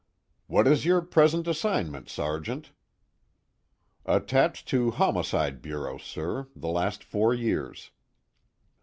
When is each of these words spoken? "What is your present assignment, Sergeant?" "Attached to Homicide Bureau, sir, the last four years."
"What 0.47 0.65
is 0.65 0.83
your 0.83 1.03
present 1.03 1.47
assignment, 1.47 2.09
Sergeant?" 2.09 2.71
"Attached 4.03 4.67
to 4.69 4.89
Homicide 4.89 5.61
Bureau, 5.61 5.99
sir, 5.99 6.47
the 6.55 6.69
last 6.69 7.03
four 7.03 7.35
years." 7.35 7.91